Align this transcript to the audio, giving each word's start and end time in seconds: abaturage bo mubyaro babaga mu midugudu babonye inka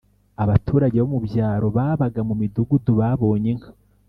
abaturage 0.43 0.97
bo 1.01 1.09
mubyaro 1.13 1.67
babaga 1.77 2.21
mu 2.27 2.35
midugudu 2.41 2.91
babonye 2.99 3.47
inka 3.53 3.69